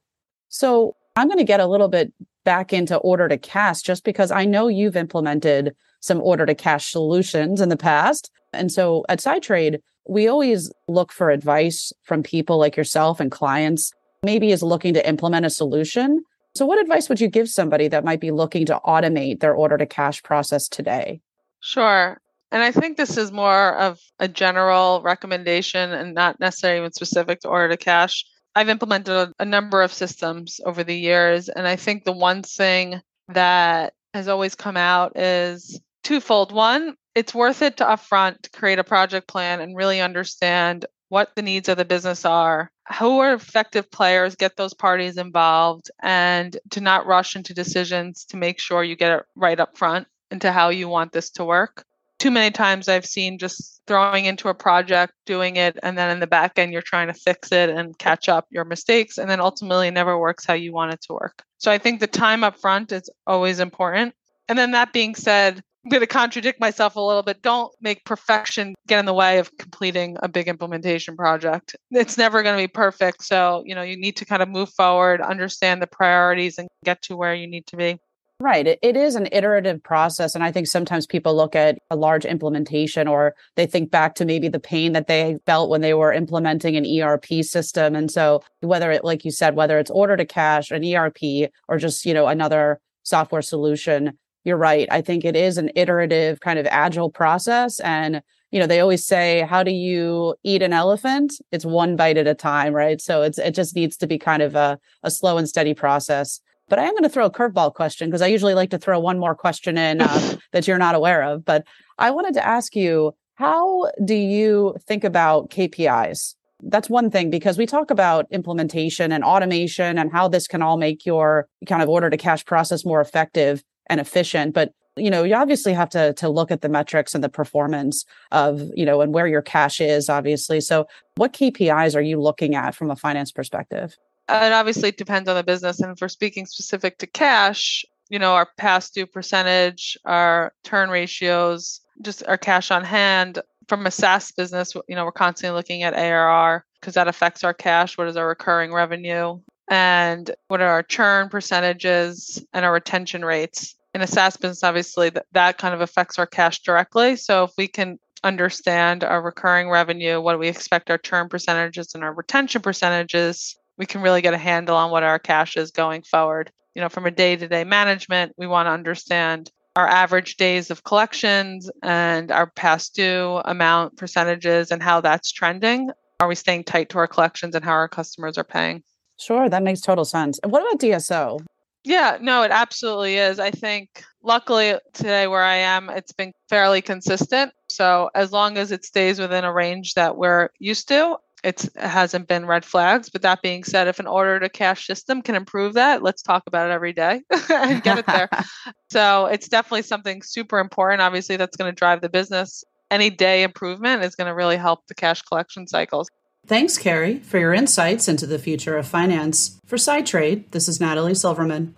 So 0.51 0.95
I'm 1.17 1.27
going 1.27 1.39
to 1.39 1.45
get 1.45 1.59
a 1.59 1.67
little 1.67 1.89
bit 1.89 2.13
back 2.45 2.73
into 2.73 2.97
order 2.99 3.29
to 3.29 3.39
cash 3.39 3.83
just 3.83 4.05
because 4.05 4.31
I 4.31 4.45
know 4.45 4.69
you've 4.69 4.97
implemented 4.97 5.75
some 6.03 6.21
order 6.21 6.45
to 6.45 6.55
cash 6.55 6.91
solutions 6.91 7.61
in 7.61 7.71
the 7.71 7.77
past. 7.77 8.31
And 8.53 8.71
so 8.71 9.05
at 9.09 9.21
SideTrade, 9.21 9.81
we 10.07 10.29
always 10.29 10.71
look 10.89 11.13
for 11.13 11.31
advice 11.31 11.93
from 12.03 12.23
people 12.23 12.59
like 12.59 12.77
yourself 12.77 13.21
and 13.21 13.31
clients, 13.31 13.93
maybe 14.23 14.51
is 14.51 14.63
looking 14.63 14.95
to 14.95 15.09
implement 15.09 15.47
a 15.47 15.51
solution. 15.51 16.25
So, 16.55 16.67
what 16.67 16.81
advice 16.81 17.09
would 17.09 17.21
you 17.21 17.29
give 17.29 17.49
somebody 17.49 17.89
that 17.89 18.05
might 18.05 18.21
be 18.21 18.31
looking 18.31 18.67
to 18.67 18.81
automate 18.85 19.41
their 19.41 19.55
order 19.55 19.79
to 19.79 19.87
cash 19.87 20.23
process 20.23 20.69
today? 20.69 21.23
Sure. 21.61 22.21
And 22.51 22.63
I 22.63 22.73
think 22.73 22.97
this 22.97 23.17
is 23.17 23.33
more 23.33 23.75
of 23.77 23.99
a 24.19 24.29
general 24.29 25.01
recommendation 25.03 25.93
and 25.93 26.15
not 26.15 26.39
necessarily 26.41 26.81
even 26.81 26.93
specific 26.93 27.41
to 27.41 27.49
order 27.49 27.71
to 27.71 27.79
cash. 27.79 28.27
I've 28.55 28.69
implemented 28.69 29.33
a 29.39 29.45
number 29.47 29.81
of 29.81 29.93
systems 29.93 30.61
over 30.67 30.85
the 30.85 30.97
years. 30.97 31.49
And 31.49 31.67
I 31.67 31.77
think 31.77 32.05
the 32.05 32.13
one 32.13 32.43
thing 32.43 33.01
that 33.29 33.95
has 34.13 34.29
always 34.29 34.55
come 34.55 34.77
out 34.77 35.19
is 35.19 35.81
twofold. 36.03 36.53
One, 36.53 36.97
it's 37.15 37.35
worth 37.35 37.63
it 37.63 37.77
to 37.79 37.85
upfront 37.85 38.53
create 38.53 38.79
a 38.79 38.85
project 38.85 39.29
plan 39.29 39.61
and 39.61 39.77
really 39.77 40.01
understand 40.01 40.87
what 41.09 41.31
the 41.37 41.43
needs 41.43 41.69
of 41.69 41.77
the 41.77 41.85
business 41.85 42.25
are, 42.25 42.71
who 42.99 43.19
are 43.19 43.35
effective 43.35 43.91
players, 43.91 44.35
get 44.35 44.57
those 44.57 44.73
parties 44.73 45.19
involved, 45.19 45.91
and 46.03 46.57
to 46.71 46.81
not 46.81 47.07
rush 47.07 47.37
into 47.37 47.53
decisions 47.53 48.25
to 48.25 48.39
make 48.39 48.59
sure 48.59 48.83
you 48.83 48.97
get 48.97 49.19
it 49.19 49.25
right 49.37 49.61
up 49.61 49.77
front 49.77 50.07
into 50.31 50.51
how 50.51 50.71
you 50.71 50.89
want 50.89 51.13
this 51.13 51.29
to 51.29 51.45
work. 51.45 51.85
Too 52.19 52.31
many 52.31 52.51
times 52.51 52.89
I've 52.89 53.05
seen 53.05 53.37
just 53.37 53.83
throwing 53.87 54.25
into 54.25 54.49
a 54.49 54.55
project, 54.55 55.13
doing 55.27 55.57
it, 55.57 55.77
and 55.83 55.99
then 55.99 56.11
in 56.11 56.21
the 56.21 56.27
back 56.27 56.59
end, 56.59 56.73
you're 56.73 56.81
trying 56.81 57.09
to 57.09 57.15
fix 57.15 57.53
it 57.53 57.69
and 57.69 57.99
catch 57.99 58.31
up 58.31 58.47
your 58.49 58.65
mistakes, 58.65 59.19
and 59.19 59.29
then 59.29 59.41
ultimately 59.41 59.89
it 59.89 59.93
never 59.93 60.19
works 60.19 60.47
how 60.47 60.55
you 60.55 60.73
want 60.73 60.95
it 60.95 61.03
to 61.03 61.13
work. 61.13 61.43
So 61.59 61.71
I 61.71 61.77
think 61.77 62.01
the 62.01 62.07
time 62.07 62.43
up 62.43 62.59
front 62.59 62.91
is 62.91 63.11
always 63.27 63.61
important. 63.61 64.15
And 64.49 64.59
then 64.59 64.71
that 64.71 64.93
being 64.95 65.15
said, 65.15 65.63
I'm 65.85 65.91
going 65.91 66.01
to 66.01 66.07
contradict 66.07 66.61
myself 66.61 66.95
a 66.95 67.01
little 67.01 67.23
bit. 67.23 67.43
Don't 67.43 67.73
make 67.81 68.05
perfection 68.05 68.75
get 68.87 69.01
in 69.01 69.07
the 69.07 69.15
way 69.15 69.39
of 69.39 69.57
completing 69.59 70.17
a 70.23 70.29
big 70.29 70.47
implementation 70.47 71.17
project. 71.17 71.75
It's 71.91 72.17
never 72.17 72.43
going 72.43 72.57
to 72.57 72.63
be 72.63 72.69
perfect. 72.69 73.25
So, 73.25 73.65
you 73.67 73.75
know, 73.75 73.83
you 73.83 73.97
need 73.97 74.17
to 74.19 74.25
kind 74.25 74.43
of 74.43 74.49
move 74.49 74.71
forward, 74.71 75.21
understand 75.21 75.83
the 75.83 75.89
priorities, 75.89 76.59
and 76.59 76.69
get 76.85 77.03
to 77.03 77.17
where 77.17 77.35
you 77.35 77.49
need 77.49 77.67
to 77.67 77.77
be. 77.77 77.99
Right. 78.43 78.67
It, 78.67 78.81
it 78.83 78.97
is 78.97 79.15
an 79.15 79.29
iterative 79.31 79.83
process. 79.83 80.35
And 80.35 80.43
I 80.43 80.51
think 80.51 80.67
sometimes 80.67 81.07
people 81.07 81.37
look 81.37 81.55
at 81.55 81.79
a 81.91 81.97
large 81.97 82.25
implementation 82.25 83.07
or 83.07 83.35
they 83.55 83.67
think 83.67 83.93
back 83.93 84.17
to 84.17 84.25
maybe 84.25 84.49
the 84.49 84.59
pain 84.59 84.95
that 84.95 85.07
they 85.07 85.39
felt 85.47 85.71
when 85.71 85.81
they 85.81 85.95
were 85.95 86.13
implementing 86.13 86.77
an 86.77 86.85
ERP 86.85 87.45
system. 87.45 87.95
And 87.95 88.11
so, 88.11 88.43
whether 88.61 88.91
it, 88.91 89.05
like 89.05 89.25
you 89.25 89.31
said, 89.31 89.55
whether 89.55 89.79
it's 89.79 89.93
order 89.93 90.17
to 90.17 90.25
cash, 90.25 90.73
an 90.73 90.85
ERP, 90.85 91.51
or 91.69 91.79
just, 91.79 92.05
you 92.05 92.15
know, 92.15 92.27
another 92.27 92.81
software 93.05 93.43
solution, 93.43 94.19
you're 94.45 94.57
right. 94.57 94.89
I 94.91 95.01
think 95.01 95.25
it 95.25 95.37
is 95.37 95.59
an 95.59 95.71
iterative 95.75 96.41
kind 96.41 96.59
of 96.59 96.67
agile 96.67 97.11
process. 97.11 97.79
And, 97.81 98.23
you 98.51 98.59
know, 98.59 98.67
they 98.67 98.81
always 98.81 99.07
say, 99.07 99.47
how 99.49 99.63
do 99.63 99.71
you 99.71 100.35
eat 100.43 100.63
an 100.63 100.73
elephant? 100.73 101.35
It's 101.53 101.65
one 101.65 101.97
bite 101.97 102.17
at 102.17 102.27
a 102.27 102.35
time, 102.35 102.73
right? 102.73 103.01
So 103.01 103.23
it's 103.23 103.39
it 103.39 103.55
just 103.55 103.77
needs 103.77 103.97
to 103.99 104.07
be 104.07 104.19
kind 104.19 104.43
of 104.43 104.55
a, 104.55 104.79
a 105.03 105.11
slow 105.11 105.39
and 105.39 105.49
steady 105.49 105.75
process. 105.75 106.41
But 106.69 106.79
I 106.79 106.85
am 106.85 106.93
going 106.93 107.03
to 107.03 107.09
throw 107.09 107.27
a 107.27 107.31
curveball 107.31 107.75
question 107.75 108.09
because 108.09 108.23
I 108.23 108.29
usually 108.29 108.55
like 108.55 108.71
to 108.71 108.79
throw 108.79 108.99
one 108.99 109.19
more 109.19 109.35
question 109.35 109.77
in 109.77 110.01
uh, 110.01 110.37
that 110.53 110.67
you're 110.67 110.79
not 110.79 110.95
aware 110.95 111.23
of. 111.23 111.45
But 111.45 111.67
I 111.99 112.11
wanted 112.11 112.35
to 112.35 112.47
ask 112.47 112.75
you, 112.75 113.15
how 113.35 113.91
do 114.05 114.15
you 114.15 114.77
think 114.87 115.05
about 115.05 115.51
KPIs? 115.51 116.35
That's 116.65 116.89
one 116.89 117.11
thing 117.11 117.29
because 117.31 117.59
we 117.59 117.67
talk 117.67 117.91
about 117.91 118.27
implementation 118.31 119.11
and 119.11 119.25
automation 119.25 119.99
and 119.99 120.13
how 120.13 120.29
this 120.29 120.47
can 120.47 120.63
all 120.63 120.77
make 120.77 121.05
your 121.05 121.49
kind 121.67 121.83
of 121.83 121.89
order 121.89 122.09
to 122.09 122.17
cash 122.17 122.45
process 122.45 122.85
more 122.85 123.01
effective 123.01 123.65
and 123.89 124.01
efficient 124.01 124.55
but 124.55 124.73
you 124.97 125.11
know 125.11 125.23
you 125.23 125.35
obviously 125.35 125.73
have 125.73 125.89
to 125.89 126.13
to 126.15 126.29
look 126.29 126.51
at 126.51 126.61
the 126.61 126.69
metrics 126.69 127.15
and 127.15 127.25
the 127.25 127.29
performance 127.29 128.05
of 128.31 128.71
you 128.75 128.85
know 128.85 129.01
and 129.01 129.15
where 129.15 129.27
your 129.27 129.43
cash 129.43 129.81
is 129.81 130.09
obviously. 130.09 130.61
So 130.61 130.87
what 131.17 131.33
kpis 131.33 131.97
are 131.97 132.03
you 132.03 132.21
looking 132.21 132.55
at 132.55 132.75
from 132.75 132.91
a 132.91 132.97
finance 132.97 133.33
perspective? 133.33 133.97
It 134.29 134.53
obviously 134.53 134.93
depends 134.93 135.29
on 135.29 135.37
the 135.37 135.43
business. 135.43 135.81
And 135.81 135.99
for 135.99 136.09
speaking 136.09 136.47
specific 136.47 136.99
to 136.99 137.07
cash 137.07 137.85
you 138.11 138.19
know 138.19 138.35
our 138.35 138.49
past 138.59 138.95
due 138.95 139.07
percentage 139.07 139.97
our 140.05 140.53
turn 140.65 140.91
ratios 140.91 141.81
just 142.03 142.23
our 142.27 142.37
cash 142.37 142.71
on 142.71 142.85
hand 142.85 143.39
from 143.69 143.87
a 143.87 143.91
saas 143.91 144.33
business 144.33 144.75
you 144.89 144.95
know 144.95 145.05
we're 145.05 145.13
constantly 145.13 145.57
looking 145.57 145.83
at 145.83 145.95
arr 145.95 146.67
because 146.83 146.95
that 146.95 147.09
affects 147.09 147.45
our 147.45 147.55
cash. 147.55 147.97
What 147.97 148.09
is 148.09 148.17
our 148.17 148.27
recurring 148.27 148.73
revenue 148.73 149.39
and 149.73 150.31
what 150.49 150.61
are 150.61 150.69
our 150.69 150.83
churn 150.83 151.31
percentages 151.31 152.45
and 152.53 152.63
our 152.63 152.75
retention 152.75 153.25
rates. 153.25 153.75
In 153.95 154.03
a 154.03 154.07
SaaS 154.07 154.37
business, 154.37 154.63
obviously, 154.63 155.09
that, 155.09 155.25
that 155.33 155.57
kind 155.57 155.75
of 155.75 155.81
affects 155.81 156.19
our 156.19 156.27
cash 156.27 156.61
directly. 156.61 157.17
So 157.17 157.45
if 157.45 157.53
we 157.57 157.69
can 157.69 157.99
understand 158.23 159.03
our 159.03 159.23
recurring 159.23 159.71
revenue, 159.71 160.21
what 160.21 160.35
do 160.35 160.39
we 160.39 160.49
expect 160.49 160.91
our 160.91 160.99
churn 160.99 161.31
percentages 161.31 161.95
and 161.95 162.05
our 162.05 162.13
retention 162.13 162.61
percentages, 162.61 163.57
we 163.79 163.87
can 163.87 164.03
really 164.03 164.21
get 164.21 164.35
a 164.35 164.39
handle 164.39 164.77
on 164.77 164.91
what 164.91 165.05
our 165.05 165.19
cash 165.19 165.57
is 165.57 165.71
going 165.71 166.03
forward. 166.03 166.53
You 166.75 166.83
know, 166.83 166.91
from 166.91 167.07
a 167.07 167.11
day 167.11 167.37
to 167.37 167.49
day 167.49 167.65
management, 167.65 168.33
we 168.37 168.47
want 168.47 168.67
to 168.67 168.73
understand 168.73 169.51
our 169.75 169.89
average 169.89 170.37
days 170.37 170.71
of 170.71 170.85
collections 170.85 171.71
and 171.83 172.31
our 172.31 172.47
past 172.47 172.95
due 172.95 173.41
amount 173.47 173.97
percentages 173.97 174.71
and 174.71 174.83
how 174.83 175.01
that's 175.01 175.33
trending. 175.33 175.91
Are 176.21 176.29
we 176.29 176.35
staying 176.35 176.65
tight 176.65 176.91
to 176.91 176.99
our 176.99 177.09
collections 177.09 177.55
and 177.55 177.65
how 177.65 177.73
our 177.73 177.89
customers 177.89 178.37
are 178.37 178.45
paying? 178.45 178.83
Sure, 179.23 179.49
that 179.49 179.63
makes 179.63 179.81
total 179.81 180.05
sense. 180.05 180.39
And 180.41 180.51
what 180.51 180.63
about 180.63 180.81
DSO? 180.81 181.41
Yeah, 181.85 182.19
no, 182.21 182.43
it 182.43 182.51
absolutely 182.51 183.17
is. 183.17 183.39
I 183.39 183.51
think 183.51 184.05
luckily 184.23 184.75
today 184.93 185.27
where 185.27 185.43
I 185.43 185.57
am, 185.57 185.91
it's 185.91 186.13
been 186.13 186.33
fairly 186.49 186.81
consistent. 186.81 187.53
So 187.69 188.11
as 188.15 188.33
long 188.33 188.57
as 188.57 188.73
it 188.73 188.85
stays 188.85 189.19
within 189.19 189.45
a 189.45 189.53
range 189.53 189.95
that 189.95 190.17
we're 190.17 190.51
used 190.59 190.89
to, 190.89 191.17
it 191.43 191.69
hasn't 191.77 192.29
been 192.29 192.47
red 192.47 192.65
flags. 192.65 193.11
But 193.11 193.23
that 193.23 193.43
being 193.43 193.65
said, 193.65 193.89
if 193.89 193.99
an 193.99 194.07
order 194.07 194.39
to 194.39 194.49
cash 194.49 194.87
system 194.87 195.23
can 195.23 195.35
improve 195.35 195.75
that, 195.75 196.03
let's 196.03 196.23
talk 196.23 196.45
about 196.47 196.71
it 196.71 196.73
every 196.73 196.93
day 196.93 197.23
and 197.51 197.83
get 197.83 197.99
it 197.99 198.07
there. 198.07 198.29
so 198.91 199.27
it's 199.27 199.49
definitely 199.49 199.83
something 199.83 200.23
super 200.23 200.59
important. 200.59 201.03
Obviously, 201.03 201.37
that's 201.37 201.57
going 201.57 201.71
to 201.71 201.77
drive 201.77 202.01
the 202.01 202.09
business. 202.09 202.65
Any 202.91 203.11
day 203.11 203.43
improvement 203.43 204.05
is 204.05 204.15
going 204.15 204.29
to 204.29 204.35
really 204.35 204.57
help 204.57 204.87
the 204.87 204.95
cash 204.95 205.23
collection 205.23 205.67
cycles. 205.67 206.09
Thanks, 206.47 206.77
Carrie, 206.77 207.21
for 207.21 207.39
your 207.39 207.55
insights 207.55 208.09
into 208.09 208.27
the 208.27 208.39
future 208.39 208.77
of 208.77 208.87
finance. 208.87 209.61
For 209.65 209.77
SideTrade, 209.77 210.51
this 210.51 210.69
is 210.69 210.81
Natalie 210.81 211.15
Silverman. 211.15 211.77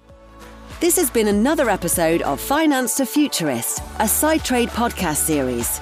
This 0.81 0.97
has 0.97 1.11
been 1.11 1.29
another 1.29 1.69
episode 1.69 2.23
of 2.23 2.41
Finance 2.41 2.97
to 2.97 3.05
Futurist, 3.07 3.81
a 3.99 4.05
SideTrade 4.05 4.69
podcast 4.69 5.17
series. 5.17 5.81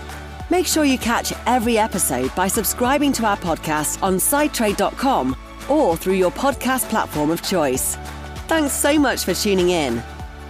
Make 0.50 0.66
sure 0.66 0.84
you 0.84 0.98
catch 0.98 1.32
every 1.46 1.78
episode 1.78 2.34
by 2.34 2.48
subscribing 2.48 3.12
to 3.14 3.24
our 3.24 3.36
podcast 3.36 4.02
on 4.02 4.14
sidetrade.com 4.16 5.36
or 5.68 5.96
through 5.96 6.14
your 6.14 6.32
podcast 6.32 6.88
platform 6.90 7.30
of 7.30 7.40
choice. 7.40 7.94
Thanks 8.48 8.72
so 8.72 8.98
much 8.98 9.24
for 9.24 9.32
tuning 9.32 9.70
in. 9.70 10.02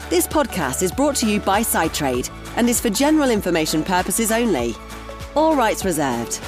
This 0.08 0.26
podcast 0.26 0.82
is 0.82 0.90
brought 0.90 1.16
to 1.16 1.30
you 1.30 1.38
by 1.38 1.60
SideTrade 1.60 2.30
and 2.56 2.68
is 2.68 2.80
for 2.80 2.88
general 2.88 3.30
information 3.30 3.84
purposes 3.84 4.32
only. 4.32 4.74
All 5.36 5.54
rights 5.54 5.84
reserved. 5.84 6.40